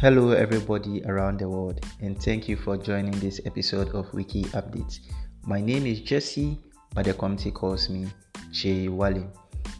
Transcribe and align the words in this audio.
Hello, 0.00 0.30
everybody 0.30 1.04
around 1.04 1.40
the 1.40 1.46
world, 1.46 1.84
and 2.00 2.18
thank 2.18 2.48
you 2.48 2.56
for 2.56 2.78
joining 2.78 3.12
this 3.20 3.38
episode 3.44 3.90
of 3.90 4.10
Wiki 4.14 4.44
Updates. 4.44 5.00
My 5.44 5.60
name 5.60 5.84
is 5.84 6.00
Jesse, 6.00 6.56
but 6.94 7.04
the 7.04 7.12
committee 7.12 7.50
calls 7.50 7.90
me 7.90 8.06
Jay 8.50 8.88
Wally. 8.88 9.26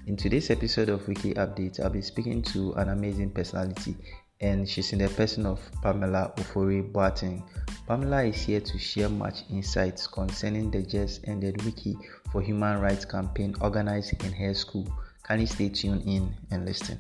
In 0.09 0.19
today's 0.19 0.51
episode 0.51 0.91
of 0.91 1.09
Wiki 1.09 1.33
Updates, 1.33 1.81
I'll 1.81 1.89
be 1.89 2.03
speaking 2.03 2.43
to 2.53 2.75
an 2.75 2.91
amazing 2.91 3.31
personality, 3.31 3.97
and 4.43 4.69
she's 4.69 4.93
in 4.93 4.99
the 4.99 5.09
person 5.09 5.47
of 5.47 5.59
Pamela 5.81 6.35
Ofori 6.37 6.93
Boateng. 6.93 7.43
Pamela 7.89 8.23
is 8.25 8.43
here 8.43 8.61
to 8.61 8.79
share 8.79 9.09
much 9.09 9.45
insights 9.49 10.07
concerning 10.07 10.71
the 10.71 10.83
just 10.83 11.27
ended 11.29 11.65
Wiki 11.65 11.97
for 12.31 12.43
Human 12.43 12.79
Rights 12.79 13.07
campaign 13.07 13.55
organized 13.63 14.23
in 14.23 14.33
her 14.33 14.53
school. 14.53 14.87
You 15.31 15.47
stay 15.47 15.71
tuned 15.71 16.03
in 16.07 16.35
and 16.51 16.67
listen? 16.67 16.99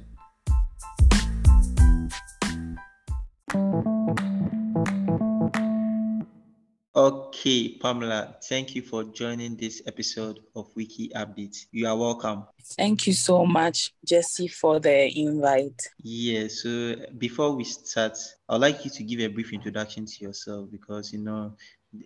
Okay, 7.40 7.78
Pamela, 7.80 8.36
thank 8.42 8.74
you 8.74 8.82
for 8.82 9.02
joining 9.02 9.56
this 9.56 9.80
episode 9.86 10.40
of 10.54 10.68
Wiki 10.76 11.10
Update. 11.16 11.56
You 11.72 11.88
are 11.88 11.96
welcome. 11.96 12.44
Thank 12.76 13.06
you 13.06 13.14
so 13.14 13.46
much, 13.46 13.94
Jesse, 14.04 14.46
for 14.46 14.78
the 14.78 15.10
invite. 15.18 15.88
Yeah, 16.02 16.48
so 16.48 16.96
before 17.16 17.52
we 17.52 17.64
start, 17.64 18.18
I'd 18.46 18.60
like 18.60 18.84
you 18.84 18.90
to 18.90 19.02
give 19.02 19.20
a 19.20 19.28
brief 19.28 19.54
introduction 19.54 20.04
to 20.04 20.22
yourself 20.22 20.70
because, 20.70 21.14
you 21.14 21.20
know, 21.20 21.56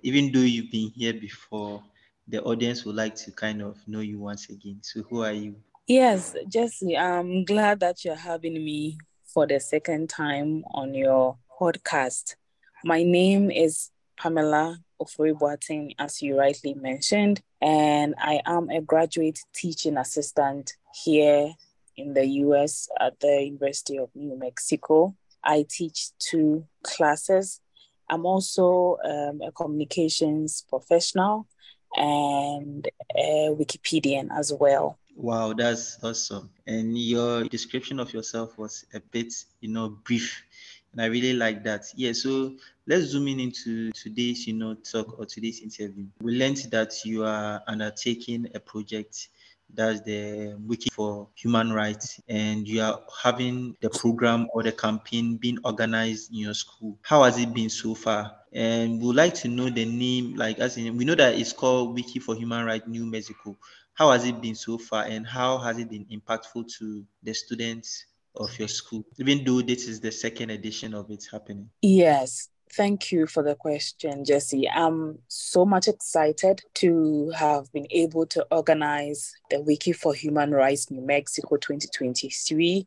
even 0.05 0.31
though 0.31 0.39
you've 0.39 0.71
been 0.71 0.93
here 0.95 1.15
before, 1.15 1.83
the 2.29 2.41
audience 2.45 2.85
would 2.85 2.95
like 2.95 3.17
to 3.17 3.33
kind 3.33 3.61
of 3.61 3.77
know 3.89 3.99
you 3.99 4.21
once 4.21 4.49
again. 4.51 4.79
So, 4.83 5.03
who 5.03 5.25
are 5.25 5.33
you? 5.33 5.57
Yes, 5.89 6.37
Jesse, 6.47 6.97
I'm 6.97 7.45
glad 7.45 7.81
that 7.81 8.05
you're 8.05 8.15
having 8.15 8.55
me 8.55 8.99
for 9.25 9.49
the 9.49 9.59
second 9.59 10.11
time 10.11 10.63
on 10.75 10.95
your 10.95 11.39
podcast. 11.61 12.37
My 12.85 13.03
name 13.03 13.51
is 13.51 13.91
Pamela 14.17 14.79
Ofori 15.01 15.33
Boateng, 15.33 15.95
as 15.99 16.23
you 16.23 16.39
rightly 16.39 16.75
mentioned, 16.75 17.43
and 17.61 18.15
I 18.19 18.41
am 18.47 18.71
a 18.71 18.81
graduate 18.81 19.41
teaching 19.55 19.97
assistant 19.97 20.75
here 21.05 21.53
in 21.97 22.15
the 22.15 22.27
US 22.27 22.89
at 23.01 23.21
the 23.21 23.43
University 23.45 23.99
of 23.99 24.11
New 24.15 24.39
Mexico. 24.39 25.15
I 25.43 25.67
teach 25.69 26.11
two 26.19 26.67
classes. 26.83 27.61
I'm 28.09 28.27
also 28.27 28.99
um, 29.05 29.41
a 29.43 29.53
communications 29.53 30.65
professional 30.69 31.47
and 31.97 32.89
a 33.17 33.51
Wikipedian 33.51 34.29
as 34.37 34.53
well. 34.53 34.99
Wow, 35.17 35.53
that's 35.53 36.03
awesome. 36.03 36.51
And 36.67 36.99
your 36.99 37.45
description 37.45 38.01
of 38.01 38.13
yourself 38.13 38.59
was 38.59 38.85
a 38.95 39.01
bit, 39.01 39.33
you 39.61 39.69
know, 39.69 39.89
brief 39.89 40.43
and 40.95 41.03
I 41.03 41.07
really 41.07 41.33
like 41.33 41.65
that. 41.65 41.87
Yeah, 41.97 42.13
so 42.13 42.55
let's 42.87 43.07
zoom 43.07 43.27
in 43.27 43.41
into 43.41 43.91
today's, 43.91 44.47
you 44.47 44.55
know, 44.55 44.75
talk 44.75 45.19
or 45.19 45.27
today's 45.27 45.61
interview. 45.61 46.07
We 46.23 46.39
learned 46.39 46.69
that 46.71 47.05
you 47.05 47.25
are 47.25 47.63
undertaking 47.67 48.49
a 48.55 48.61
project 48.61 49.29
that's 49.73 50.03
the 50.03 50.53
um, 50.53 50.69
wiki 50.69 50.89
for 50.91 51.27
human 51.35 51.73
rights 51.73 52.21
and 52.29 52.69
you 52.69 52.81
are 52.81 53.01
having 53.25 53.77
the 53.81 53.91
program 53.91 54.47
or 54.53 54.63
the 54.63 54.71
campaign 54.71 55.37
being 55.37 55.59
organized 55.65 56.31
in 56.31 56.39
your 56.39 56.55
school 56.55 56.97
how 57.03 57.25
has 57.25 57.39
it 57.39 57.53
been 57.53 57.71
so 57.71 57.93
far 57.95 58.37
and 58.53 59.03
we'd 59.03 59.17
like 59.17 59.35
to 59.35 59.49
know 59.49 59.69
the 59.71 59.85
name 59.85 60.37
like 60.37 60.61
as 60.61 60.77
in 60.77 60.97
we 60.97 61.05
know 61.05 61.15
that 61.15 61.35
it's 61.35 61.53
called 61.53 61.95
wiki 61.95 62.21
for 62.21 62.37
human 62.37 62.65
rights 62.65 62.87
new 62.87 63.05
mexico 63.07 63.57
how 63.95 64.13
has 64.13 64.25
it 64.27 64.41
been 64.41 64.55
so 64.55 64.79
far 64.79 65.05
and 65.05 65.27
how 65.27 65.59
has 65.59 65.79
it 65.79 65.89
been 65.89 66.05
impactful 66.07 66.71
to 66.79 67.05
the 67.25 67.33
students 67.35 68.07
of 68.37 68.59
your 68.59 68.69
school, 68.69 69.05
even 69.19 69.45
though 69.45 69.63
this 69.63 69.87
is 69.87 70.01
the 70.01 70.13
second 70.13 70.51
edition 70.51 70.95
of 70.95 71.11
it 71.11 71.25
happening? 71.31 71.69
Yes. 71.83 72.49
Thank 72.73 73.13
you 73.13 73.27
for 73.29 73.45
the 73.45 73.55
question, 73.55 74.25
Jesse. 74.25 74.69
I'm 74.69 75.19
so 75.29 75.65
much 75.65 75.87
excited 75.87 76.63
to 76.75 77.31
have 77.37 77.73
been 77.73 77.87
able 77.91 78.27
to 78.27 78.45
organize 78.51 79.33
the 79.49 79.61
Wiki 79.61 79.93
for 79.93 80.13
Human 80.13 80.51
Rights 80.51 80.91
New 80.91 81.01
Mexico 81.01 81.57
2023 81.57 82.85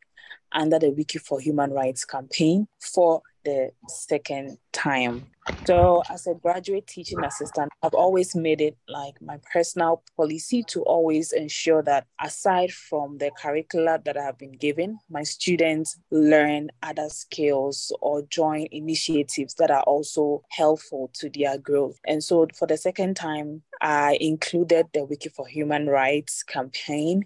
under 0.52 0.80
the 0.80 0.90
Wiki 0.90 1.20
for 1.20 1.40
Human 1.40 1.72
Rights 1.72 2.04
campaign 2.04 2.68
for 2.82 3.22
the 3.48 3.72
second 3.88 4.58
time. 4.74 5.26
So, 5.66 6.04
as 6.10 6.28
a 6.28 6.34
graduate 6.34 6.86
teaching 6.86 7.24
assistant, 7.24 7.70
I've 7.82 7.94
always 7.94 8.36
made 8.36 8.60
it 8.60 8.76
like 8.90 9.22
my 9.22 9.40
personal 9.54 10.04
policy 10.18 10.64
to 10.64 10.82
always 10.82 11.32
ensure 11.32 11.82
that 11.84 12.06
aside 12.22 12.72
from 12.74 13.18
the 13.20 13.32
curricula 13.42 14.02
that 14.04 14.18
I 14.18 14.24
have 14.24 14.38
been 14.38 14.52
given, 14.52 15.00
my 15.10 15.24
students 15.24 15.98
learn 16.12 16.70
other 16.84 17.08
skills 17.08 17.96
or 18.02 18.24
join 18.24 18.68
initiatives 18.74 19.54
that 19.56 19.72
are 19.72 19.84
also 19.84 20.44
helpful 20.50 21.10
to 21.14 21.30
their 21.30 21.58
growth. 21.58 21.98
And 22.06 22.22
so, 22.22 22.46
for 22.54 22.68
the 22.68 22.76
second 22.76 23.16
time, 23.16 23.62
I 23.82 24.18
included 24.20 24.88
the 24.94 25.06
Wiki 25.06 25.30
for 25.30 25.48
Human 25.48 25.88
Rights 25.88 26.44
campaign 26.44 27.24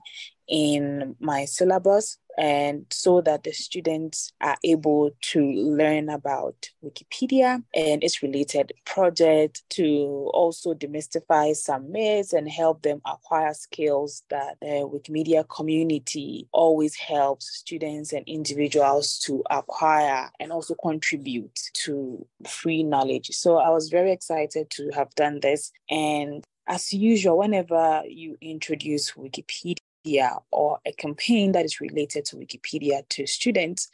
in 0.48 1.16
my 1.20 1.46
syllabus 1.46 2.18
and 2.38 2.86
so 2.90 3.22
that 3.22 3.44
the 3.44 3.52
students 3.52 4.34
are 4.42 4.58
able 4.64 5.12
to 5.22 5.52
learn 5.52 6.10
about 6.10 6.70
Wikipedia 6.84 7.64
and 7.74 8.04
its 8.04 8.24
related 8.24 8.74
project 8.86 9.64
to 9.70 10.30
also 10.34 10.74
demystify 10.74 11.56
some 11.56 11.92
myths 11.92 12.34
and 12.34 12.50
help 12.50 12.82
them 12.82 13.02
acquire 13.06 13.54
skills 13.54 14.24
that 14.30 14.58
the 14.62 14.90
Wikimedia 14.92 15.48
community 15.50 16.48
always 16.52 16.96
helps 16.96 17.58
students 17.58 18.14
and 18.14 18.26
individuals 18.28 19.20
to 19.20 19.44
acquire 19.50 20.30
and 20.40 20.52
also 20.52 20.76
contribute 20.82 21.60
to 21.74 22.26
free 22.48 22.84
knowledge. 22.84 23.28
So 23.32 23.58
I 23.58 23.70
was 23.70 23.90
very 23.90 24.12
excited 24.12 24.70
to 24.72 24.90
have 24.94 25.14
done 25.16 25.40
this 25.42 25.72
and 25.90 26.44
as 26.68 26.94
usual, 26.94 27.40
whenever 27.40 28.04
you 28.08 28.38
introduce 28.40 29.12
Wikipedia, 29.12 29.78
or 30.52 30.80
a 30.86 30.92
campaign 30.94 31.52
that 31.54 31.66
is 31.66 31.82
related 31.82 32.26
to 32.26 32.36
Wikipedia 32.38 33.08
to 33.10 33.28
students, 33.28 33.90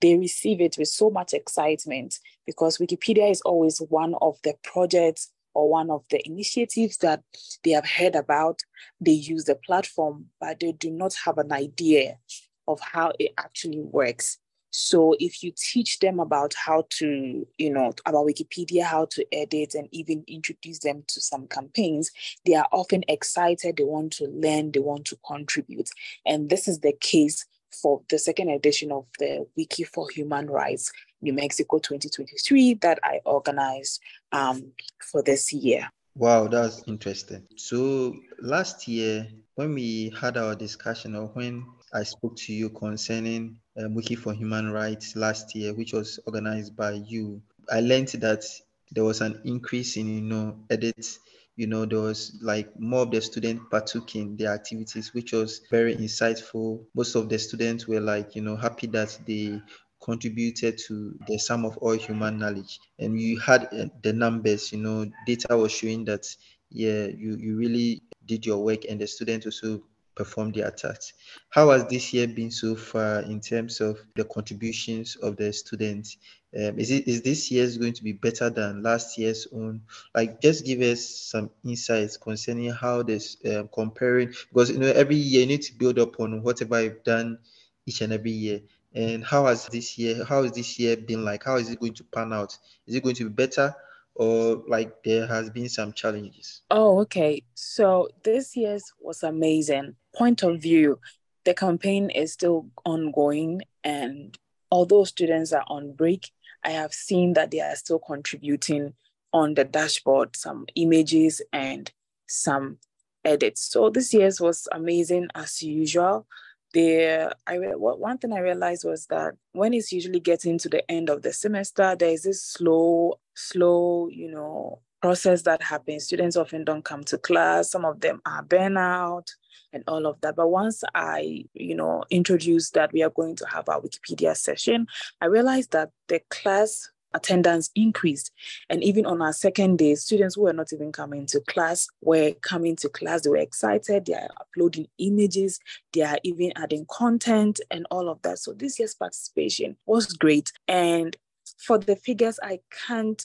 they 0.00 0.16
receive 0.16 0.60
it 0.60 0.76
with 0.78 0.88
so 0.88 1.10
much 1.10 1.32
excitement 1.32 2.18
because 2.44 2.78
Wikipedia 2.78 3.30
is 3.30 3.40
always 3.42 3.78
one 3.88 4.14
of 4.20 4.36
the 4.42 4.54
projects 4.64 5.30
or 5.54 5.68
one 5.68 5.90
of 5.90 6.04
the 6.10 6.20
initiatives 6.26 6.96
that 6.98 7.22
they 7.62 7.70
have 7.70 7.86
heard 7.86 8.16
about. 8.16 8.60
They 9.00 9.12
use 9.12 9.44
the 9.44 9.54
platform, 9.54 10.26
but 10.40 10.60
they 10.60 10.72
do 10.72 10.90
not 10.90 11.14
have 11.24 11.38
an 11.38 11.52
idea 11.52 12.18
of 12.66 12.80
how 12.80 13.12
it 13.18 13.32
actually 13.38 13.80
works. 13.80 14.38
So 14.72 15.14
if 15.20 15.42
you 15.42 15.52
teach 15.54 15.98
them 15.98 16.18
about 16.18 16.54
how 16.54 16.86
to, 16.98 17.46
you 17.58 17.70
know, 17.70 17.92
about 18.06 18.26
Wikipedia, 18.26 18.84
how 18.84 19.06
to 19.10 19.24
edit 19.32 19.74
and 19.74 19.86
even 19.92 20.24
introduce 20.26 20.78
them 20.78 21.04
to 21.08 21.20
some 21.20 21.46
campaigns, 21.46 22.10
they 22.46 22.54
are 22.54 22.66
often 22.72 23.04
excited, 23.06 23.76
they 23.76 23.84
want 23.84 24.12
to 24.14 24.26
learn, 24.28 24.72
they 24.72 24.80
want 24.80 25.04
to 25.06 25.18
contribute. 25.26 25.90
And 26.24 26.48
this 26.48 26.66
is 26.66 26.80
the 26.80 26.94
case 27.00 27.44
for 27.70 28.02
the 28.08 28.18
second 28.18 28.48
edition 28.48 28.90
of 28.92 29.06
the 29.18 29.46
Wiki 29.56 29.84
for 29.84 30.08
Human 30.10 30.48
Rights 30.48 30.90
New 31.20 31.32
Mexico 31.32 31.78
2023 31.78 32.74
that 32.74 32.98
I 33.04 33.20
organized 33.24 34.00
um, 34.32 34.72
for 35.00 35.22
this 35.22 35.52
year. 35.52 35.88
Wow, 36.14 36.48
that's 36.48 36.82
interesting. 36.86 37.46
So 37.56 38.16
last 38.40 38.88
year, 38.88 39.28
when 39.54 39.74
we 39.74 40.12
had 40.18 40.36
our 40.36 40.54
discussion 40.54 41.14
or 41.14 41.26
when 41.28 41.64
I 41.94 42.02
spoke 42.02 42.36
to 42.36 42.52
you 42.52 42.70
concerning 42.70 43.58
um, 43.76 43.94
Wiki 43.94 44.14
for 44.14 44.32
Human 44.32 44.70
Rights 44.70 45.16
last 45.16 45.54
year, 45.54 45.74
which 45.74 45.92
was 45.92 46.18
organized 46.26 46.76
by 46.76 46.92
you, 46.92 47.42
I 47.70 47.80
learned 47.80 48.08
that 48.08 48.44
there 48.90 49.04
was 49.04 49.20
an 49.20 49.40
increase 49.44 49.96
in, 49.96 50.14
you 50.14 50.20
know, 50.20 50.58
edits. 50.70 51.20
You 51.56 51.66
know, 51.66 51.84
there 51.84 52.00
was 52.00 52.38
like 52.42 52.68
more 52.78 53.02
of 53.02 53.10
the 53.10 53.20
students 53.20 53.64
partook 53.70 54.16
in 54.16 54.36
the 54.36 54.46
activities, 54.46 55.12
which 55.12 55.32
was 55.32 55.60
very 55.70 55.94
insightful. 55.94 56.84
Most 56.94 57.14
of 57.14 57.28
the 57.28 57.38
students 57.38 57.86
were 57.86 58.00
like, 58.00 58.34
you 58.34 58.42
know, 58.42 58.56
happy 58.56 58.86
that 58.88 59.18
they 59.26 59.60
contributed 60.02 60.78
to 60.86 61.16
the 61.28 61.38
sum 61.38 61.64
of 61.64 61.76
all 61.78 61.92
human 61.92 62.38
knowledge. 62.38 62.80
And 62.98 63.20
you 63.20 63.38
had 63.38 63.68
uh, 63.72 63.86
the 64.02 64.12
numbers, 64.12 64.72
you 64.72 64.78
know, 64.78 65.06
data 65.26 65.56
was 65.56 65.72
showing 65.72 66.04
that, 66.06 66.26
yeah, 66.70 67.06
you, 67.06 67.36
you 67.36 67.56
really 67.56 68.02
did 68.26 68.46
your 68.46 68.64
work 68.64 68.84
and 68.88 69.00
the 69.00 69.06
students 69.06 69.46
also 69.46 69.82
perform 70.14 70.52
the 70.52 70.70
tasks. 70.70 71.14
How 71.50 71.70
has 71.70 71.86
this 71.86 72.12
year 72.12 72.26
been 72.26 72.50
so 72.50 72.74
far 72.74 73.20
in 73.20 73.40
terms 73.40 73.80
of 73.80 73.98
the 74.14 74.24
contributions 74.24 75.16
of 75.16 75.36
the 75.36 75.52
students? 75.52 76.16
Um, 76.54 76.78
is 76.78 76.90
it 76.90 77.08
is 77.08 77.22
this 77.22 77.50
year's 77.50 77.78
going 77.78 77.94
to 77.94 78.04
be 78.04 78.12
better 78.12 78.50
than 78.50 78.82
last 78.82 79.16
year's 79.16 79.46
own? 79.52 79.82
Like, 80.14 80.40
just 80.40 80.66
give 80.66 80.80
us 80.82 81.06
some 81.06 81.50
insights 81.64 82.18
concerning 82.18 82.70
how 82.70 83.02
this 83.02 83.36
um, 83.46 83.68
comparing 83.72 84.34
because 84.48 84.70
you 84.70 84.78
know 84.78 84.88
every 84.88 85.16
year 85.16 85.40
you 85.40 85.46
need 85.46 85.62
to 85.62 85.74
build 85.74 85.98
up 85.98 86.20
on 86.20 86.42
whatever 86.42 86.82
you've 86.82 87.04
done 87.04 87.38
each 87.86 88.02
and 88.02 88.12
every 88.12 88.32
year. 88.32 88.60
And 88.94 89.24
how 89.24 89.46
has 89.46 89.66
this 89.68 89.96
year? 89.96 90.24
How 90.24 90.42
has 90.42 90.52
this 90.52 90.78
year 90.78 90.96
been 90.96 91.24
like? 91.24 91.44
How 91.44 91.56
is 91.56 91.70
it 91.70 91.80
going 91.80 91.94
to 91.94 92.04
pan 92.04 92.32
out? 92.32 92.56
Is 92.86 92.94
it 92.94 93.02
going 93.02 93.16
to 93.16 93.24
be 93.24 93.34
better? 93.34 93.74
Or 94.14 94.62
like 94.68 95.02
there 95.02 95.26
has 95.26 95.50
been 95.50 95.68
some 95.68 95.92
challenges? 95.92 96.62
Oh, 96.70 97.00
okay. 97.00 97.42
So 97.54 98.08
this 98.24 98.56
year's 98.56 98.84
was 99.00 99.22
amazing 99.22 99.96
point 100.14 100.42
of 100.42 100.60
view, 100.60 100.98
the 101.44 101.54
campaign 101.54 102.10
is 102.10 102.32
still 102.32 102.68
ongoing, 102.84 103.62
and 103.82 104.38
although 104.70 105.04
students 105.04 105.52
are 105.52 105.64
on 105.66 105.92
break, 105.92 106.30
I 106.64 106.70
have 106.70 106.92
seen 106.92 107.32
that 107.32 107.50
they 107.50 107.60
are 107.60 107.74
still 107.74 107.98
contributing 107.98 108.94
on 109.32 109.54
the 109.54 109.64
dashboard 109.64 110.36
some 110.36 110.66
images 110.74 111.40
and 111.52 111.90
some 112.28 112.78
edits. 113.24 113.62
So 113.62 113.90
this 113.90 114.12
year's 114.12 114.40
was 114.40 114.68
amazing 114.70 115.28
as 115.34 115.62
usual. 115.62 116.26
The 116.72 117.34
I 117.46 117.58
one 117.58 118.18
thing 118.18 118.32
I 118.32 118.38
realized 118.38 118.84
was 118.84 119.06
that 119.06 119.34
when 119.52 119.74
it's 119.74 119.92
usually 119.92 120.20
getting 120.20 120.58
to 120.58 120.68
the 120.68 120.90
end 120.90 121.10
of 121.10 121.22
the 121.22 121.32
semester, 121.32 121.94
there 121.98 122.10
is 122.10 122.22
this 122.22 122.42
slow, 122.42 123.18
slow, 123.34 124.08
you 124.08 124.30
know, 124.30 124.80
process 125.02 125.42
that 125.42 125.62
happens. 125.62 126.04
Students 126.04 126.36
often 126.36 126.64
don't 126.64 126.84
come 126.84 127.04
to 127.04 127.18
class. 127.18 127.70
Some 127.70 127.84
of 127.84 128.00
them 128.00 128.22
are 128.24 128.44
burnout 128.44 129.26
and 129.72 129.82
all 129.86 130.06
of 130.06 130.20
that. 130.20 130.36
But 130.36 130.48
once 130.48 130.82
I, 130.94 131.44
you 131.52 131.74
know, 131.74 132.04
introduced 132.08 132.74
that 132.74 132.92
we 132.92 133.02
are 133.02 133.10
going 133.10 133.36
to 133.36 133.46
have 133.46 133.68
our 133.68 133.80
Wikipedia 133.80 134.36
session, 134.36 134.86
I 135.20 135.26
realized 135.26 135.72
that 135.72 135.90
the 136.08 136.20
class 136.30 136.88
attendance 137.14 137.70
increased. 137.74 138.32
And 138.68 138.82
even 138.82 139.06
on 139.06 139.22
our 139.22 139.32
second 139.32 139.78
day, 139.78 139.94
students 139.94 140.34
who 140.34 140.42
were 140.42 140.52
not 140.52 140.72
even 140.72 140.92
coming 140.92 141.26
to 141.26 141.40
class 141.40 141.88
were 142.00 142.32
coming 142.42 142.76
to 142.76 142.88
class. 142.88 143.22
They 143.22 143.30
were 143.30 143.36
excited. 143.36 144.06
They 144.06 144.14
are 144.14 144.28
uploading 144.40 144.88
images. 144.98 145.58
They 145.92 146.02
are 146.02 146.18
even 146.22 146.52
adding 146.56 146.86
content 146.90 147.60
and 147.70 147.86
all 147.90 148.08
of 148.08 148.22
that. 148.22 148.38
So 148.38 148.52
this 148.52 148.78
year's 148.78 148.94
participation 148.94 149.76
was 149.86 150.06
great. 150.12 150.52
And 150.68 151.16
for 151.58 151.78
the 151.78 151.96
figures, 151.96 152.38
I 152.42 152.60
can't 152.86 153.24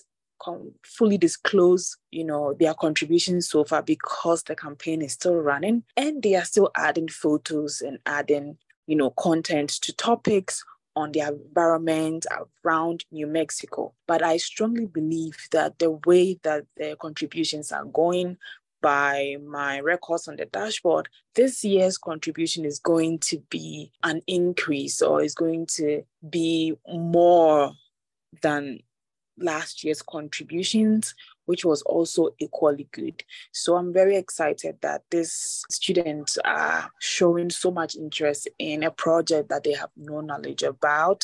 fully 0.83 1.17
disclose 1.17 1.97
you 2.11 2.23
know 2.23 2.53
their 2.59 2.75
contributions 2.75 3.49
so 3.49 3.63
far 3.63 3.81
because 3.81 4.43
the 4.43 4.55
campaign 4.55 5.01
is 5.01 5.13
still 5.13 5.35
running 5.35 5.83
and 5.97 6.21
they 6.21 6.35
are 6.35 6.45
still 6.45 6.69
adding 6.75 7.07
photos 7.07 7.81
and 7.81 7.97
adding 8.05 8.55
you 8.85 8.95
know 8.95 9.09
content 9.11 9.69
to 9.69 9.91
topics 9.95 10.63
on 10.97 11.11
the 11.11 11.19
environment 11.19 12.25
around 12.65 13.05
New 13.11 13.27
Mexico. 13.27 13.93
But 14.07 14.23
I 14.23 14.37
strongly 14.37 14.87
believe 14.87 15.37
that 15.51 15.77
the 15.77 15.91
way 15.91 16.39
that 16.41 16.65
the 16.75 16.97
contributions 16.99 17.71
are 17.71 17.85
going 17.85 18.37
by 18.81 19.37
my 19.45 19.79
records 19.79 20.27
on 20.27 20.37
the 20.37 20.45
dashboard, 20.45 21.07
this 21.35 21.63
year's 21.63 21.99
contribution 21.99 22.65
is 22.65 22.79
going 22.79 23.19
to 23.19 23.39
be 23.51 23.91
an 24.03 24.23
increase 24.25 24.99
or 25.01 25.21
is 25.21 25.35
going 25.35 25.67
to 25.67 26.03
be 26.27 26.73
more 26.87 27.73
than 28.41 28.79
last 29.37 29.83
year's 29.83 30.01
contributions, 30.01 31.13
which 31.47 31.65
was 31.65 31.81
also 31.83 32.29
equally 32.39 32.87
good. 32.91 33.23
So 33.51 33.75
I'm 33.75 33.91
very 33.91 34.15
excited 34.15 34.77
that 34.81 35.01
these 35.09 35.63
students 35.69 36.37
are 36.45 36.91
showing 36.99 37.49
so 37.49 37.71
much 37.71 37.95
interest 37.95 38.47
in 38.59 38.83
a 38.83 38.91
project 38.91 39.49
that 39.49 39.63
they 39.63 39.73
have 39.73 39.89
no 39.97 40.21
knowledge 40.21 40.61
about, 40.61 41.23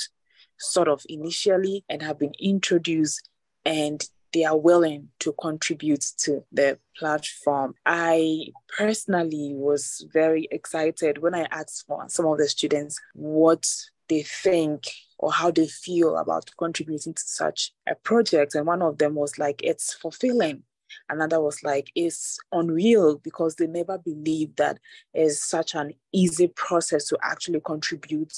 sort 0.58 0.88
of 0.88 1.04
initially, 1.08 1.86
and 1.88 2.02
have 2.02 2.18
been 2.18 2.34
introduced 2.40 3.30
and 3.66 4.04
they 4.34 4.46
are 4.46 4.58
willing 4.58 5.10
to 5.20 5.34
contribute 5.34 6.04
to 6.18 6.44
the 6.52 6.80
platform. 6.98 7.76
I 7.86 8.48
personally 8.78 9.52
was 9.54 10.06
very 10.12 10.48
excited 10.52 11.19
when 11.19 11.36
I 11.36 11.48
asked 11.52 11.86
for 11.88 12.06
some 12.08 12.26
of 12.26 12.40
the 12.40 12.48
students 12.48 13.00
what 13.14 13.69
they 14.10 14.24
think 14.24 14.86
or 15.24 15.31
how 15.31 15.50
they 15.50 15.66
feel 15.66 16.18
about 16.18 16.52
contributing 16.58 17.14
to 17.14 17.24
such 17.25 17.72
a 17.88 17.96
project. 17.96 18.56
And 18.56 18.68
one 18.68 18.81
of 18.81 18.98
them 18.98 19.16
was 19.16 19.40
like, 19.40 19.62
it's 19.64 19.94
fulfilling. 19.94 20.64
Another 21.08 21.40
was 21.40 21.64
like, 21.64 21.90
it's 21.96 22.38
unreal 22.52 23.20
because 23.20 23.56
they 23.56 23.68
never 23.68 23.98
believed 23.98 24.58
that 24.58 24.80
it's 25.14 25.42
such 25.42 25.75
an 25.75 25.94
easy 26.12 26.50
process 26.50 27.08
to 27.08 27.18
actually 27.24 27.62
contribute 27.62 28.34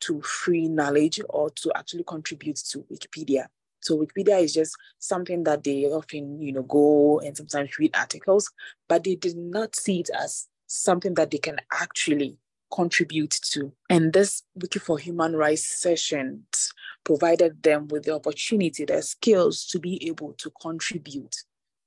to 0.00 0.22
free 0.22 0.66
knowledge 0.66 1.20
or 1.28 1.50
to 1.50 1.70
actually 1.76 2.04
contribute 2.04 2.56
to 2.70 2.86
Wikipedia. 2.90 3.48
So 3.80 3.98
Wikipedia 3.98 4.42
is 4.42 4.54
just 4.54 4.74
something 4.98 5.44
that 5.44 5.62
they 5.62 5.84
often, 5.84 6.40
you 6.40 6.52
know, 6.54 6.62
go 6.62 7.20
and 7.20 7.36
sometimes 7.36 7.78
read 7.78 7.94
articles, 7.94 8.50
but 8.88 9.04
they 9.04 9.14
did 9.14 9.36
not 9.36 9.76
see 9.76 10.00
it 10.00 10.08
as 10.18 10.48
something 10.66 11.12
that 11.14 11.32
they 11.32 11.38
can 11.38 11.58
actually 11.70 12.38
contribute 12.70 13.30
to. 13.30 13.72
And 13.88 14.12
this 14.12 14.42
Wiki 14.54 14.78
for 14.78 14.98
Human 14.98 15.34
Rights 15.36 15.66
sessions 15.80 16.72
provided 17.04 17.62
them 17.62 17.88
with 17.88 18.04
the 18.04 18.14
opportunity, 18.14 18.84
the 18.84 19.02
skills 19.02 19.66
to 19.66 19.78
be 19.78 20.06
able 20.08 20.34
to 20.34 20.50
contribute 20.60 21.36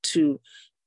to 0.04 0.40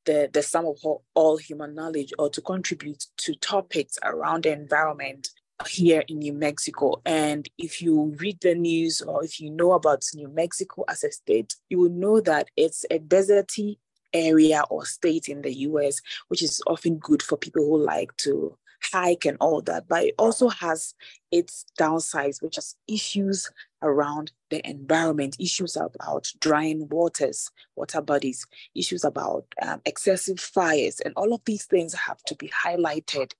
the, 0.04 0.30
the 0.32 0.42
sum 0.42 0.66
of 0.66 0.78
all, 0.84 1.04
all 1.14 1.36
human 1.36 1.74
knowledge 1.74 2.12
or 2.18 2.30
to 2.30 2.40
contribute 2.40 3.04
to 3.18 3.34
topics 3.34 3.98
around 4.02 4.44
the 4.44 4.52
environment 4.52 5.28
here 5.68 6.04
in 6.08 6.18
New 6.18 6.32
Mexico. 6.32 7.00
And 7.04 7.48
if 7.58 7.80
you 7.80 8.14
read 8.18 8.40
the 8.40 8.54
news 8.54 9.00
or 9.00 9.24
if 9.24 9.40
you 9.40 9.50
know 9.50 9.72
about 9.72 10.04
New 10.14 10.28
Mexico 10.28 10.84
as 10.88 11.02
a 11.02 11.10
state, 11.10 11.56
you 11.70 11.78
will 11.78 11.90
know 11.90 12.20
that 12.20 12.48
it's 12.56 12.84
a 12.90 12.98
deserty 12.98 13.78
area 14.12 14.62
or 14.70 14.84
state 14.84 15.28
in 15.28 15.42
the 15.42 15.52
US, 15.52 16.00
which 16.28 16.42
is 16.42 16.62
often 16.66 16.98
good 16.98 17.22
for 17.22 17.36
people 17.36 17.64
who 17.64 17.78
like 17.78 18.16
to 18.18 18.56
hike 18.92 19.24
and 19.24 19.36
all 19.40 19.60
that, 19.62 19.88
but 19.88 20.04
it 20.04 20.14
also 20.18 20.48
has 20.48 20.94
its 21.30 21.64
downsides, 21.78 22.42
which 22.42 22.58
is 22.58 22.76
issues 22.88 23.50
around 23.82 24.32
the 24.50 24.66
environment, 24.68 25.36
issues 25.38 25.76
about 25.76 26.32
drying 26.40 26.88
waters, 26.88 27.50
water 27.74 28.00
bodies, 28.00 28.46
issues 28.74 29.04
about 29.04 29.44
um, 29.62 29.80
excessive 29.84 30.40
fires, 30.40 31.00
and 31.00 31.14
all 31.16 31.32
of 31.32 31.40
these 31.44 31.64
things 31.64 31.94
have 31.94 32.22
to 32.24 32.34
be 32.34 32.48
highlighted 32.48 33.32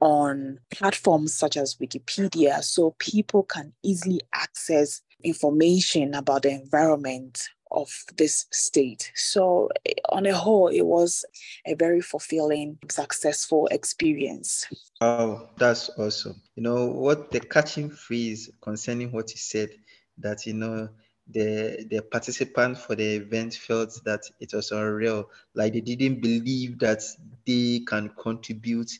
on 0.00 0.58
platforms 0.70 1.34
such 1.34 1.56
as 1.56 1.74
Wikipedia 1.76 2.62
so 2.62 2.94
people 2.98 3.42
can 3.42 3.72
easily 3.82 4.20
access 4.34 5.02
information 5.24 6.14
about 6.14 6.42
the 6.42 6.50
environment 6.50 7.48
of 7.70 7.90
this 8.16 8.46
state. 8.50 9.12
So, 9.14 9.70
eh, 9.86 9.94
on 10.10 10.26
a 10.26 10.34
whole, 10.34 10.68
it 10.68 10.86
was 10.86 11.24
a 11.66 11.74
very 11.74 12.00
fulfilling, 12.00 12.78
successful 12.88 13.68
experience. 13.70 14.66
Oh, 15.00 15.48
that's 15.56 15.90
awesome. 15.98 16.40
You 16.56 16.62
know, 16.62 16.86
what 16.86 17.30
the 17.30 17.40
catching 17.40 17.90
phrase 17.90 18.50
concerning 18.60 19.12
what 19.12 19.30
you 19.30 19.38
said 19.38 19.70
that, 20.18 20.46
you 20.46 20.54
know, 20.54 20.88
the 21.30 21.86
the 21.90 22.00
participant 22.00 22.78
for 22.78 22.94
the 22.94 23.16
event 23.16 23.54
felt 23.54 24.00
that 24.04 24.22
it 24.40 24.52
was 24.54 24.72
unreal 24.72 25.28
like 25.54 25.74
they 25.74 25.80
didn't 25.80 26.20
believe 26.20 26.78
that 26.78 27.02
they 27.46 27.80
can 27.86 28.08
contribute 28.20 28.90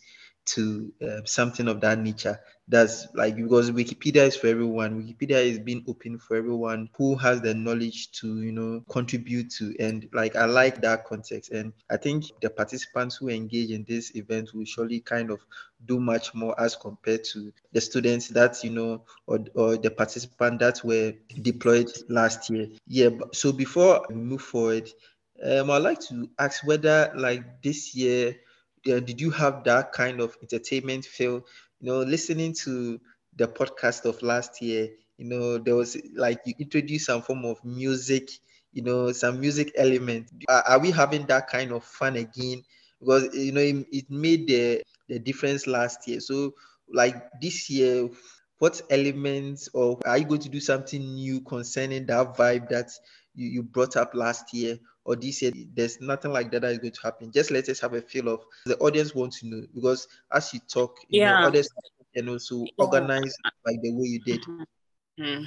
to 0.54 0.92
uh, 1.02 1.20
something 1.24 1.68
of 1.68 1.80
that 1.80 1.98
nature. 1.98 2.40
That's 2.70 3.06
like 3.14 3.36
because 3.36 3.70
Wikipedia 3.70 4.26
is 4.26 4.36
for 4.36 4.48
everyone. 4.48 5.02
Wikipedia 5.02 5.42
is 5.42 5.58
being 5.58 5.84
open 5.88 6.18
for 6.18 6.36
everyone 6.36 6.90
who 6.96 7.16
has 7.16 7.40
the 7.40 7.54
knowledge 7.54 8.12
to, 8.20 8.42
you 8.42 8.52
know, 8.52 8.82
contribute 8.90 9.50
to. 9.52 9.74
And 9.80 10.06
like 10.12 10.36
I 10.36 10.44
like 10.44 10.82
that 10.82 11.06
context. 11.06 11.50
And 11.50 11.72
I 11.90 11.96
think 11.96 12.26
the 12.42 12.50
participants 12.50 13.16
who 13.16 13.30
engage 13.30 13.70
in 13.70 13.86
this 13.88 14.14
event 14.16 14.50
will 14.52 14.66
surely 14.66 15.00
kind 15.00 15.30
of 15.30 15.40
do 15.86 15.98
much 15.98 16.34
more 16.34 16.58
as 16.60 16.76
compared 16.76 17.24
to 17.32 17.52
the 17.72 17.80
students 17.80 18.28
that, 18.28 18.62
you 18.62 18.70
know, 18.70 19.02
or, 19.26 19.38
or 19.54 19.76
the 19.78 19.90
participants 19.90 20.60
that 20.60 20.84
were 20.84 21.14
deployed 21.40 21.90
last 22.10 22.50
year. 22.50 22.68
Yeah. 22.86 23.10
So 23.32 23.50
before 23.50 24.04
we 24.10 24.16
move 24.16 24.42
forward, 24.42 24.90
um, 25.42 25.70
I'd 25.70 25.78
like 25.78 26.00
to 26.08 26.28
ask 26.38 26.66
whether 26.66 27.12
like 27.16 27.62
this 27.62 27.94
year 27.94 28.36
uh, 28.88 29.00
did 29.00 29.20
you 29.20 29.30
have 29.30 29.64
that 29.64 29.92
kind 29.92 30.20
of 30.20 30.36
entertainment 30.42 31.04
feel? 31.04 31.44
You 31.80 31.86
know, 31.86 31.98
listening 32.00 32.54
to 32.64 33.00
the 33.36 33.46
podcast 33.48 34.04
of 34.04 34.20
last 34.22 34.60
year, 34.62 34.88
you 35.16 35.26
know, 35.26 35.58
there 35.58 35.74
was 35.76 35.96
like 36.14 36.40
you 36.44 36.54
introduced 36.58 37.06
some 37.06 37.22
form 37.22 37.44
of 37.44 37.64
music, 37.64 38.30
you 38.72 38.82
know, 38.82 39.12
some 39.12 39.40
music 39.40 39.72
element. 39.76 40.30
Are, 40.48 40.62
are 40.62 40.78
we 40.78 40.90
having 40.90 41.26
that 41.26 41.48
kind 41.48 41.72
of 41.72 41.84
fun 41.84 42.16
again? 42.16 42.62
Because 43.00 43.34
you 43.34 43.52
know, 43.52 43.60
it, 43.60 43.86
it 43.92 44.10
made 44.10 44.48
the 44.48 44.82
the 45.08 45.18
difference 45.18 45.66
last 45.66 46.06
year. 46.08 46.20
So, 46.20 46.54
like 46.92 47.14
this 47.40 47.70
year, 47.70 48.08
what 48.58 48.80
elements 48.90 49.68
or 49.72 49.98
are 50.04 50.18
you 50.18 50.24
going 50.24 50.40
to 50.40 50.48
do 50.48 50.60
something 50.60 51.00
new 51.14 51.40
concerning 51.42 52.06
that 52.06 52.36
vibe 52.36 52.68
that 52.70 52.90
you, 53.34 53.48
you 53.48 53.62
brought 53.62 53.96
up 53.96 54.14
last 54.14 54.52
year 54.52 54.78
or 55.08 55.16
this 55.16 55.40
year 55.40 55.50
there's 55.74 56.00
nothing 56.00 56.32
like 56.32 56.50
that 56.50 56.60
that 56.60 56.70
is 56.70 56.78
going 56.78 56.92
to 56.92 57.02
happen 57.02 57.32
just 57.32 57.50
let 57.50 57.68
us 57.68 57.80
have 57.80 57.94
a 57.94 58.02
feel 58.02 58.28
of 58.28 58.44
the 58.66 58.76
audience 58.78 59.14
wants 59.14 59.40
to 59.40 59.46
know 59.46 59.62
because 59.74 60.06
as 60.32 60.52
you 60.52 60.60
talk 60.68 60.98
you 61.08 61.22
yeah. 61.22 61.40
know 61.40 61.46
others 61.46 61.68
can 62.14 62.28
also 62.28 62.60
yeah. 62.60 62.70
organize 62.76 63.34
like 63.66 63.80
the 63.82 63.92
way 63.92 64.06
you 64.06 64.20
did 64.20 64.42
mm-hmm. 64.42 64.62
Mm. 65.18 65.46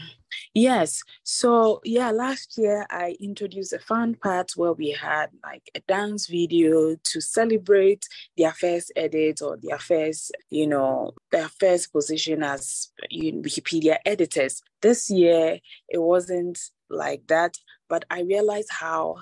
Yes. 0.54 1.02
So 1.24 1.80
yeah, 1.86 2.12
last 2.12 2.58
year 2.58 2.86
I 2.90 3.16
introduced 3.22 3.72
a 3.72 3.80
fun 3.80 4.16
part 4.16 4.52
where 4.58 4.74
we 4.74 4.92
had 4.92 5.30
like 5.44 5.70
a 5.74 5.80
dance 5.88 6.28
video 6.28 6.96
to 6.96 7.22
celebrate 7.22 8.06
their 8.38 8.52
first 8.52 8.92
edit 8.98 9.42
or 9.42 9.58
their 9.62 9.80
first, 9.80 10.34
you 10.50 10.68
know, 10.68 11.14
their 11.32 11.48
first 11.48 11.94
position 11.94 12.44
as 12.44 12.90
Wikipedia 13.14 13.98
editors. 14.06 14.62
This 14.82 15.10
year 15.10 15.60
it 15.88 16.02
wasn't 16.02 16.60
like 16.90 17.28
that, 17.28 17.56
but 17.88 18.04
I 18.10 18.24
realized 18.24 18.72
how 18.72 19.18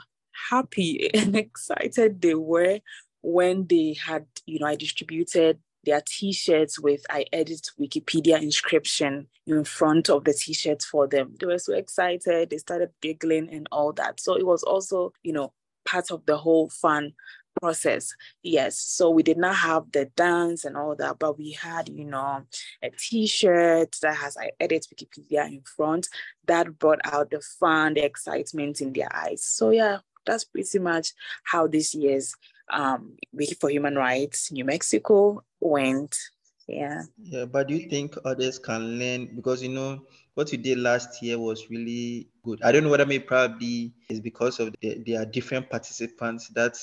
happy 0.50 1.10
and 1.14 1.36
excited 1.36 2.22
they 2.22 2.36
were 2.36 2.80
when 3.22 3.68
they 3.68 3.94
had, 3.94 4.26
you 4.46 4.60
know, 4.60 4.68
I 4.68 4.76
distributed 4.76 5.60
their 5.84 6.02
t-shirts 6.06 6.80
with 6.80 7.06
I 7.10 7.26
edit 7.32 7.70
Wikipedia 7.80 8.42
inscription 8.42 9.28
in 9.48 9.64
front 9.64 10.10
of 10.10 10.24
the 10.24 10.34
t-shirts 10.34 10.86
for 10.86 11.08
them. 11.08 11.36
They 11.40 11.46
were 11.46 11.58
so 11.58 11.74
excited. 11.74 12.50
They 12.50 12.58
started 12.58 12.92
giggling 13.02 13.50
and 13.50 13.68
all 13.72 13.94
that. 13.94 14.20
So 14.20 14.36
it 14.36 14.46
was 14.46 14.64
also, 14.64 15.14
you 15.24 15.34
know, 15.34 15.54
part 15.86 16.12
of 16.12 16.26
the 16.26 16.38
whole 16.38 16.70
fun 16.70 17.14
process. 17.62 18.14
Yes. 18.44 18.80
So 18.80 19.10
we 19.10 19.24
did 19.24 19.38
not 19.38 19.56
have 19.56 19.92
the 19.92 20.06
dance 20.06 20.66
and 20.66 20.78
all 20.78 20.96
that, 20.96 21.20
but 21.20 21.38
we 21.38 21.52
had, 21.52 21.90
you 21.90 22.06
know, 22.06 22.44
a 22.82 22.90
t-shirt 22.90 23.96
that 24.02 24.16
has 24.16 24.38
I 24.38 24.52
edit 24.60 24.86
Wikipedia 24.94 25.48
in 25.48 25.62
front 25.62 26.08
that 26.48 26.78
brought 26.78 27.00
out 27.06 27.32
the 27.32 27.42
fun, 27.42 27.96
the 27.96 28.04
excitement 28.04 28.82
in 28.82 28.94
their 28.94 29.14
eyes. 29.14 29.44
So 29.44 29.72
yeah, 29.72 30.00
that's 30.30 30.46
pretty 30.46 30.80
much 30.80 31.14
how 31.44 31.68
this 31.68 31.94
year's 31.94 32.36
um, 32.72 33.18
Wiki 33.34 33.56
for 33.56 33.70
Human 33.70 33.96
Rights 33.96 34.52
New 34.52 34.66
Mexico 34.66 35.44
went. 35.60 36.16
Yeah. 36.68 37.02
Yeah, 37.18 37.46
but 37.46 37.68
do 37.68 37.76
you 37.76 37.90
think 37.90 38.16
others 38.24 38.60
can 38.60 39.00
learn 39.00 39.36
because 39.36 39.64
you 39.64 39.70
know 39.70 40.02
what 40.36 40.52
you 40.52 40.58
did 40.60 40.78
last 40.78 41.22
year 41.24 41.40
was 41.40 41.70
really 41.70 42.30
good. 42.44 42.62
I 42.64 42.72
don't 42.72 42.84
know 42.84 42.90
whether 42.90 43.06
maybe 43.06 43.24
probably 43.24 43.94
is 44.08 44.20
because 44.20 44.60
of 44.60 44.76
the, 44.80 45.04
there 45.06 45.22
are 45.22 45.26
different 45.26 45.70
participants 45.70 46.50
that 46.50 46.78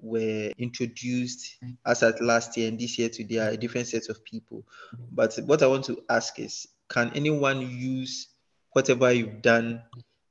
were 0.00 0.50
introduced 0.58 1.56
as 1.86 2.02
at 2.02 2.20
last 2.20 2.56
year 2.56 2.68
and 2.68 2.78
this 2.78 2.98
year 2.98 3.08
to 3.08 3.24
there 3.24 3.52
are 3.52 3.56
different 3.56 3.86
sets 3.86 4.08
of 4.08 4.24
people. 4.24 4.64
But 5.12 5.36
what 5.46 5.62
I 5.62 5.68
want 5.68 5.84
to 5.84 6.02
ask 6.10 6.38
is 6.38 6.66
can 6.88 7.12
anyone 7.14 7.60
use 7.60 8.28
whatever 8.72 9.12
you've 9.12 9.42
done 9.42 9.82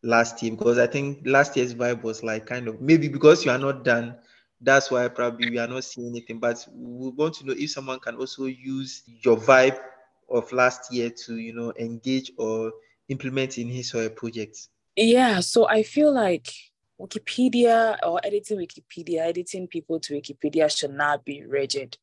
last 0.07 0.41
year? 0.41 0.51
Because 0.51 0.77
I 0.77 0.87
think 0.87 1.21
last 1.25 1.55
year's 1.57 1.75
vibe 1.75 2.03
was 2.03 2.23
like 2.23 2.45
kind 2.45 2.67
of 2.67 2.81
maybe 2.81 3.07
because 3.07 3.45
you 3.45 3.51
are 3.51 3.57
not 3.57 3.83
done 3.83 4.15
that's 4.61 4.89
why 4.89 5.07
probably 5.07 5.51
we 5.51 5.57
are 5.59 5.67
not 5.67 5.83
seeing 5.83 6.07
anything. 6.07 6.39
But 6.39 6.65
we 6.73 7.09
want 7.09 7.35
to 7.35 7.45
know 7.45 7.53
if 7.57 7.71
someone 7.71 7.99
can 7.99 8.15
also 8.15 8.45
use 8.45 9.03
your 9.21 9.37
vibe 9.37 9.79
of 10.29 10.51
last 10.51 10.91
year 10.91 11.09
to, 11.25 11.37
you 11.37 11.53
know, 11.53 11.73
engage 11.79 12.31
or 12.37 12.71
implement 13.07 13.57
in 13.57 13.67
his 13.67 13.93
or 13.93 14.03
her 14.03 14.09
project. 14.09 14.57
Yeah, 14.95 15.39
so 15.41 15.67
I 15.67 15.83
feel 15.83 16.11
like 16.11 16.51
Wikipedia 16.99 17.97
or 18.03 18.19
editing 18.23 18.57
Wikipedia, 18.57 19.19
editing 19.19 19.67
people 19.67 19.99
to 20.01 20.19
Wikipedia 20.19 20.75
should 20.75 20.93
not 20.93 21.23
be 21.23 21.45
rigid. 21.45 21.97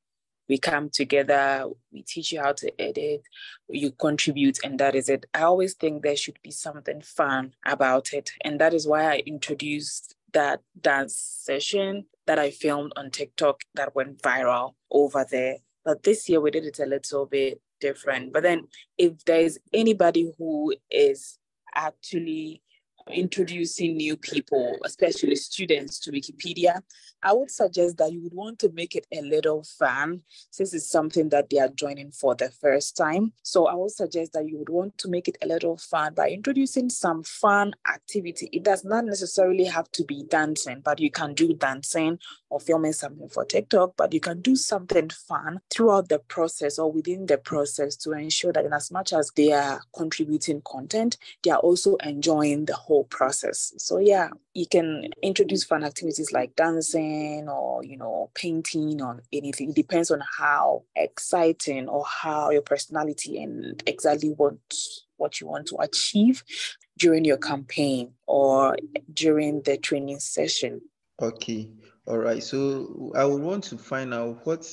We 0.48 0.58
come 0.58 0.90
together, 0.90 1.66
we 1.92 2.02
teach 2.02 2.32
you 2.32 2.40
how 2.40 2.52
to 2.52 2.80
edit, 2.80 3.22
you 3.68 3.92
contribute, 3.92 4.58
and 4.62 4.78
that 4.78 4.94
is 4.94 5.08
it. 5.08 5.26
I 5.32 5.42
always 5.42 5.74
think 5.74 6.02
there 6.02 6.16
should 6.16 6.38
be 6.42 6.50
something 6.50 7.00
fun 7.00 7.54
about 7.66 8.12
it. 8.12 8.30
And 8.42 8.60
that 8.60 8.74
is 8.74 8.86
why 8.86 9.10
I 9.10 9.22
introduced 9.26 10.14
that 10.32 10.60
dance 10.78 11.16
session 11.16 12.06
that 12.26 12.38
I 12.38 12.50
filmed 12.50 12.92
on 12.96 13.10
TikTok 13.10 13.60
that 13.74 13.94
went 13.94 14.20
viral 14.20 14.74
over 14.90 15.24
there. 15.30 15.58
But 15.84 16.02
this 16.02 16.28
year 16.28 16.40
we 16.40 16.50
did 16.50 16.64
it 16.64 16.78
a 16.78 16.86
little 16.86 17.26
bit 17.26 17.60
different. 17.80 18.32
But 18.32 18.42
then 18.42 18.68
if 18.98 19.24
there's 19.24 19.58
anybody 19.72 20.32
who 20.38 20.74
is 20.90 21.38
actually 21.74 22.62
introducing 23.10 23.96
new 23.96 24.16
people, 24.16 24.76
especially 24.84 25.36
students, 25.36 25.98
to 26.00 26.10
Wikipedia, 26.10 26.80
I 27.22 27.32
would 27.32 27.50
suggest 27.50 27.96
that 27.98 28.12
you 28.12 28.20
would 28.22 28.34
want 28.34 28.58
to 28.60 28.70
make 28.72 28.94
it 28.94 29.06
a 29.12 29.22
little 29.22 29.64
fun 29.78 30.20
since 30.50 30.74
it's 30.74 30.90
something 30.90 31.30
that 31.30 31.48
they 31.48 31.58
are 31.58 31.68
joining 31.68 32.10
for 32.10 32.34
the 32.34 32.50
first 32.50 32.96
time. 32.96 33.32
So 33.42 33.66
I 33.66 33.74
would 33.74 33.92
suggest 33.92 34.34
that 34.34 34.46
you 34.46 34.58
would 34.58 34.68
want 34.68 34.98
to 34.98 35.08
make 35.08 35.26
it 35.26 35.38
a 35.42 35.46
little 35.46 35.78
fun 35.78 36.14
by 36.14 36.28
introducing 36.28 36.90
some 36.90 37.22
fun 37.22 37.72
activity. 37.90 38.50
It 38.52 38.62
does 38.62 38.84
not 38.84 39.06
necessarily 39.06 39.64
have 39.64 39.90
to 39.92 40.04
be 40.04 40.24
dancing, 40.24 40.82
but 40.84 41.00
you 41.00 41.10
can 41.10 41.32
do 41.32 41.54
dancing 41.54 42.18
or 42.50 42.60
filming 42.60 42.92
something 42.92 43.28
for 43.28 43.44
TikTok, 43.44 43.94
but 43.96 44.12
you 44.12 44.20
can 44.20 44.40
do 44.42 44.54
something 44.54 45.08
fun 45.08 45.60
throughout 45.70 46.10
the 46.10 46.18
process 46.18 46.78
or 46.78 46.92
within 46.92 47.26
the 47.26 47.38
process 47.38 47.96
to 47.96 48.12
ensure 48.12 48.52
that 48.52 48.66
in 48.66 48.72
as 48.72 48.90
much 48.90 49.12
as 49.14 49.30
they 49.34 49.52
are 49.52 49.80
contributing 49.96 50.60
content, 50.66 51.16
they 51.42 51.50
are 51.50 51.58
also 51.58 51.96
enjoying 51.96 52.66
the 52.66 52.74
whole 52.74 52.93
whole 52.94 53.04
process. 53.04 53.72
So 53.78 53.98
yeah, 53.98 54.28
you 54.54 54.66
can 54.66 55.08
introduce 55.20 55.64
fun 55.64 55.82
activities 55.82 56.30
like 56.30 56.54
dancing 56.54 57.48
or 57.48 57.84
you 57.84 57.96
know 57.96 58.30
painting 58.34 59.02
or 59.02 59.20
anything. 59.32 59.70
It 59.70 59.76
depends 59.76 60.10
on 60.12 60.22
how 60.38 60.84
exciting 60.94 61.88
or 61.88 62.04
how 62.04 62.50
your 62.50 62.62
personality 62.62 63.42
and 63.42 63.82
exactly 63.86 64.30
what 64.30 64.54
what 65.16 65.40
you 65.40 65.48
want 65.48 65.66
to 65.68 65.76
achieve 65.80 66.44
during 66.98 67.24
your 67.24 67.38
campaign 67.38 68.12
or 68.26 68.76
during 69.12 69.62
the 69.62 69.76
training 69.76 70.20
session. 70.20 70.80
Okay. 71.20 71.70
All 72.06 72.18
right. 72.18 72.42
So 72.42 73.12
I 73.16 73.24
would 73.24 73.42
want 73.42 73.64
to 73.64 73.78
find 73.78 74.14
out 74.14 74.46
what 74.46 74.70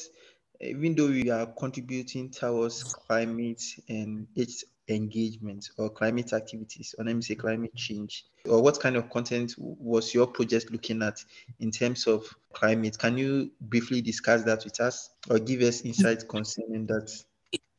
even 0.60 0.94
though 0.96 1.08
we 1.08 1.30
are 1.32 1.48
contributing 1.48 2.30
towards 2.30 2.84
climate 2.84 3.64
and 3.90 4.28
its 4.36 4.64
engagement 4.96 5.70
or 5.78 5.90
climate 5.90 6.34
activities, 6.34 6.96
or 6.98 7.06
let 7.06 7.16
me 7.16 7.22
say 7.22 7.36
climate 7.36 7.76
change, 7.76 8.26
or 8.46 8.62
what 8.62 8.80
kind 8.80 8.96
of 8.96 9.10
content 9.10 9.56
was 9.58 10.14
your 10.14 10.28
project 10.28 10.72
looking 10.72 11.02
at 11.02 11.24
in 11.60 11.72
terms 11.72 12.08
of 12.08 12.26
climate? 12.54 12.98
Can 12.98 13.18
you 13.18 13.52
briefly 13.62 14.02
discuss 14.02 14.44
that 14.44 14.64
with 14.64 14.80
us 14.80 15.10
or 15.30 15.40
give 15.40 15.62
us 15.62 15.82
insights 15.82 16.24
concerning 16.24 16.86
that? 16.88 17.12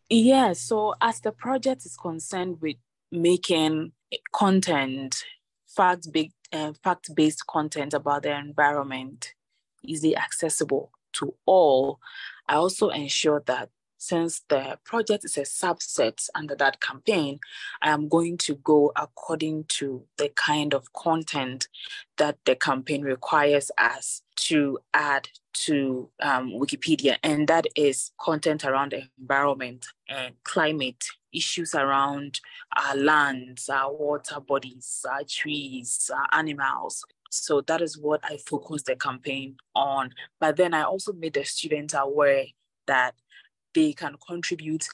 Yeah, 0.08 0.52
so 0.52 0.94
as 1.00 1.20
the 1.20 1.32
project 1.32 1.86
is 1.86 1.96
concerned 1.96 2.60
with 2.60 2.76
making 3.10 3.92
content, 4.32 5.24
fact 5.66 6.12
based 6.12 6.34
uh, 6.52 6.72
fact 6.84 7.14
based 7.14 7.46
content 7.46 7.94
about 7.94 8.24
the 8.24 8.36
environment 8.36 9.32
easily 9.82 10.16
accessible 10.16 10.90
to 11.14 11.34
all, 11.46 11.98
I 12.48 12.56
also 12.56 12.90
ensure 12.90 13.42
that 13.46 13.70
since 14.02 14.42
the 14.48 14.76
project 14.84 15.24
is 15.24 15.36
a 15.36 15.42
subset 15.42 16.28
under 16.34 16.56
that 16.56 16.80
campaign, 16.80 17.38
I 17.82 17.90
am 17.90 18.08
going 18.08 18.36
to 18.38 18.56
go 18.56 18.90
according 18.96 19.66
to 19.78 20.04
the 20.18 20.28
kind 20.30 20.74
of 20.74 20.92
content 20.92 21.68
that 22.16 22.36
the 22.44 22.56
campaign 22.56 23.02
requires 23.02 23.70
us 23.78 24.22
to 24.48 24.80
add 24.92 25.28
to 25.52 26.10
um, 26.20 26.50
Wikipedia, 26.50 27.16
and 27.22 27.46
that 27.46 27.66
is 27.76 28.10
content 28.18 28.64
around 28.64 28.90
the 28.90 29.04
environment 29.20 29.86
and 30.08 30.34
climate 30.42 31.04
issues 31.32 31.72
around 31.72 32.40
our 32.76 32.96
lands, 32.96 33.68
our 33.68 33.94
water 33.94 34.40
bodies, 34.40 35.06
our 35.08 35.22
trees, 35.22 36.10
our 36.12 36.26
animals. 36.40 37.04
So 37.30 37.60
that 37.62 37.80
is 37.80 37.96
what 37.96 38.20
I 38.24 38.36
focused 38.36 38.86
the 38.86 38.96
campaign 38.96 39.58
on. 39.76 40.10
But 40.40 40.56
then 40.56 40.74
I 40.74 40.82
also 40.82 41.12
made 41.12 41.34
the 41.34 41.44
students 41.44 41.94
aware 41.96 42.46
that 42.86 43.14
they 43.74 43.92
can 43.92 44.16
contribute 44.26 44.86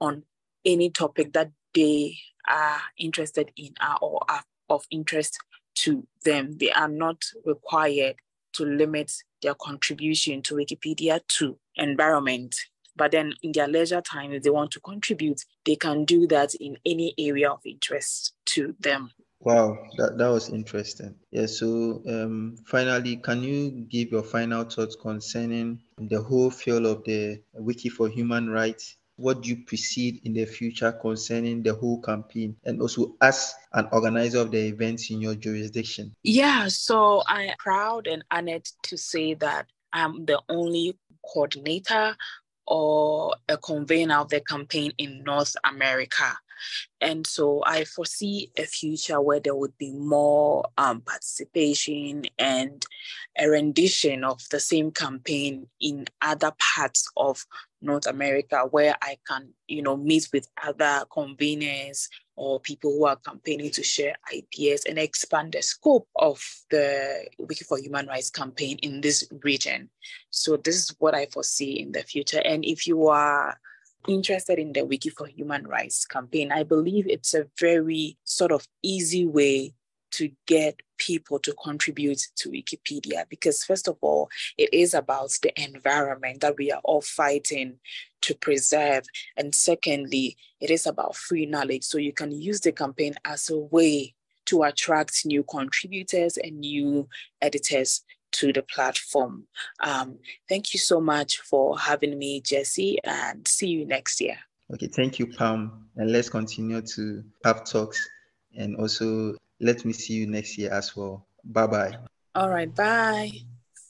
on 0.00 0.22
any 0.64 0.90
topic 0.90 1.32
that 1.32 1.50
they 1.74 2.16
are 2.48 2.80
interested 2.98 3.52
in 3.56 3.74
uh, 3.80 3.96
or 4.00 4.20
are 4.28 4.42
of 4.68 4.84
interest 4.90 5.38
to 5.74 6.06
them. 6.24 6.56
They 6.58 6.70
are 6.72 6.88
not 6.88 7.22
required 7.44 8.16
to 8.54 8.64
limit 8.64 9.12
their 9.42 9.54
contribution 9.54 10.42
to 10.42 10.54
Wikipedia 10.54 11.20
to 11.28 11.58
environment. 11.76 12.56
But 12.96 13.12
then 13.12 13.34
in 13.42 13.52
their 13.52 13.68
leisure 13.68 14.00
time, 14.00 14.32
if 14.32 14.42
they 14.42 14.50
want 14.50 14.70
to 14.72 14.80
contribute, 14.80 15.44
they 15.64 15.76
can 15.76 16.04
do 16.04 16.26
that 16.28 16.54
in 16.54 16.78
any 16.86 17.14
area 17.18 17.50
of 17.50 17.60
interest 17.66 18.32
to 18.46 18.74
them. 18.80 19.10
Wow, 19.46 19.78
that, 19.96 20.18
that 20.18 20.26
was 20.26 20.48
interesting. 20.48 21.14
Yeah, 21.30 21.46
so 21.46 22.02
um, 22.08 22.56
finally, 22.66 23.14
can 23.14 23.44
you 23.44 23.70
give 23.70 24.10
your 24.10 24.24
final 24.24 24.64
thoughts 24.64 24.96
concerning 24.96 25.78
the 25.98 26.20
whole 26.20 26.50
field 26.50 26.84
of 26.84 27.04
the 27.04 27.40
Wiki 27.54 27.88
for 27.88 28.08
Human 28.08 28.50
Rights? 28.50 28.96
What 29.14 29.42
do 29.42 29.50
you 29.50 29.64
proceed 29.64 30.22
in 30.24 30.32
the 30.32 30.46
future 30.46 30.90
concerning 30.90 31.62
the 31.62 31.74
whole 31.74 32.00
campaign 32.02 32.56
and 32.64 32.82
also 32.82 33.14
as 33.22 33.54
an 33.72 33.86
organizer 33.92 34.40
of 34.40 34.50
the 34.50 34.66
events 34.66 35.12
in 35.12 35.20
your 35.20 35.36
jurisdiction? 35.36 36.12
Yeah, 36.24 36.66
so 36.66 37.22
I'm 37.28 37.50
proud 37.60 38.08
and 38.08 38.24
honored 38.32 38.66
to 38.82 38.98
say 38.98 39.34
that 39.34 39.68
I'm 39.92 40.24
the 40.24 40.42
only 40.48 40.98
coordinator 41.24 42.16
or 42.66 43.36
a 43.48 43.56
convener 43.56 44.16
of 44.16 44.28
the 44.28 44.40
campaign 44.40 44.90
in 44.98 45.22
North 45.22 45.54
America. 45.62 46.36
And 47.00 47.26
so 47.26 47.62
I 47.64 47.84
foresee 47.84 48.50
a 48.56 48.64
future 48.64 49.20
where 49.20 49.40
there 49.40 49.54
would 49.54 49.76
be 49.78 49.92
more 49.92 50.64
um, 50.78 51.00
participation 51.02 52.24
and 52.38 52.84
a 53.38 53.48
rendition 53.48 54.24
of 54.24 54.40
the 54.50 54.60
same 54.60 54.90
campaign 54.90 55.68
in 55.80 56.06
other 56.22 56.52
parts 56.58 57.08
of 57.16 57.44
North 57.82 58.06
America 58.06 58.66
where 58.70 58.94
I 59.02 59.18
can, 59.28 59.50
you 59.68 59.82
know, 59.82 59.96
meet 59.96 60.28
with 60.32 60.48
other 60.62 61.04
conveners 61.10 62.08
or 62.36 62.60
people 62.60 62.92
who 62.92 63.06
are 63.06 63.16
campaigning 63.16 63.70
to 63.70 63.82
share 63.82 64.14
ideas 64.34 64.84
and 64.86 64.98
expand 64.98 65.52
the 65.52 65.62
scope 65.62 66.08
of 66.16 66.42
the 66.70 67.26
Wiki 67.38 67.64
for 67.64 67.78
Human 67.78 68.06
Rights 68.06 68.30
campaign 68.30 68.78
in 68.82 69.00
this 69.00 69.26
region. 69.42 69.90
So 70.30 70.56
this 70.56 70.76
is 70.76 70.94
what 70.98 71.14
I 71.14 71.26
foresee 71.26 71.80
in 71.80 71.92
the 71.92 72.02
future. 72.02 72.42
And 72.44 72.64
if 72.64 72.86
you 72.86 73.08
are 73.08 73.58
interested 74.08 74.58
in 74.58 74.72
the 74.72 74.84
Wiki 74.84 75.10
for 75.10 75.26
Human 75.26 75.66
Rights 75.66 76.04
campaign, 76.04 76.52
I 76.52 76.62
believe 76.62 77.06
it's 77.08 77.34
a 77.34 77.46
very 77.58 78.16
sort 78.24 78.52
of 78.52 78.66
easy 78.82 79.26
way 79.26 79.74
to 80.12 80.30
get 80.46 80.80
people 80.98 81.38
to 81.40 81.52
contribute 81.62 82.20
to 82.36 82.50
Wikipedia 82.50 83.28
because, 83.28 83.64
first 83.64 83.88
of 83.88 83.98
all, 84.00 84.30
it 84.56 84.72
is 84.72 84.94
about 84.94 85.30
the 85.42 85.52
environment 85.62 86.40
that 86.40 86.56
we 86.56 86.72
are 86.72 86.80
all 86.84 87.02
fighting 87.02 87.78
to 88.22 88.34
preserve. 88.34 89.04
And 89.36 89.54
secondly, 89.54 90.36
it 90.60 90.70
is 90.70 90.86
about 90.86 91.16
free 91.16 91.44
knowledge. 91.44 91.84
So 91.84 91.98
you 91.98 92.12
can 92.12 92.32
use 92.32 92.60
the 92.60 92.72
campaign 92.72 93.14
as 93.24 93.50
a 93.50 93.58
way 93.58 94.14
to 94.46 94.62
attract 94.62 95.26
new 95.26 95.42
contributors 95.42 96.36
and 96.36 96.60
new 96.60 97.08
editors 97.42 98.02
to 98.38 98.52
the 98.52 98.62
platform. 98.62 99.46
Um, 99.80 100.18
thank 100.48 100.74
you 100.74 100.80
so 100.80 101.00
much 101.00 101.38
for 101.40 101.78
having 101.78 102.18
me, 102.18 102.40
Jesse, 102.40 102.98
and 103.04 103.46
see 103.46 103.68
you 103.68 103.86
next 103.86 104.20
year. 104.20 104.38
Okay, 104.72 104.88
thank 104.88 105.18
you, 105.18 105.26
Pam. 105.26 105.88
And 105.96 106.10
let's 106.10 106.28
continue 106.28 106.82
to 106.82 107.24
have 107.44 107.64
talks 107.64 108.08
and 108.56 108.76
also 108.76 109.34
let 109.60 109.84
me 109.84 109.92
see 109.92 110.14
you 110.14 110.26
next 110.26 110.58
year 110.58 110.72
as 110.72 110.96
well. 110.96 111.26
Bye 111.44 111.66
bye. 111.66 111.96
All 112.34 112.50
right, 112.50 112.74
bye. 112.74 113.32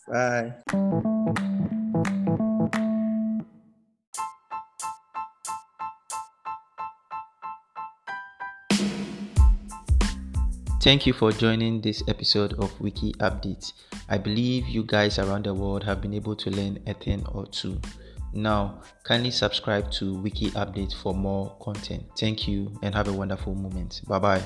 Bye. 0.08 1.46
Thank 10.86 11.04
you 11.04 11.12
for 11.12 11.32
joining 11.32 11.80
this 11.80 12.04
episode 12.06 12.52
of 12.60 12.80
Wiki 12.80 13.12
Updates. 13.14 13.72
I 14.08 14.18
believe 14.18 14.68
you 14.68 14.84
guys 14.84 15.18
around 15.18 15.46
the 15.46 15.52
world 15.52 15.82
have 15.82 16.00
been 16.00 16.14
able 16.14 16.36
to 16.36 16.48
learn 16.48 16.78
a 16.86 16.94
thing 16.94 17.26
or 17.32 17.44
two. 17.46 17.80
Now, 18.32 18.82
kindly 19.02 19.32
subscribe 19.32 19.90
to 19.98 20.14
Wiki 20.14 20.52
Update 20.52 20.94
for 20.94 21.12
more 21.12 21.56
content. 21.60 22.04
Thank 22.16 22.46
you 22.46 22.70
and 22.84 22.94
have 22.94 23.08
a 23.08 23.12
wonderful 23.12 23.56
moment. 23.56 24.00
Bye 24.06 24.20
bye. 24.20 24.42